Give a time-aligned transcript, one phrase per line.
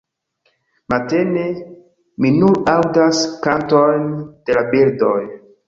[0.93, 1.43] Matene,
[2.25, 4.11] mi nur aŭdas kantojn
[4.51, 5.17] de la birdoj.